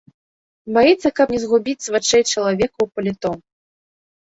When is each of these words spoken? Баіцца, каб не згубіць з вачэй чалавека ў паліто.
Баіцца, 0.77 1.11
каб 1.19 1.27
не 1.35 1.39
згубіць 1.43 1.77
з 1.89 1.95
вачэй 1.97 2.23
чалавека 2.33 2.75
ў 2.75 2.87
паліто. 2.95 3.31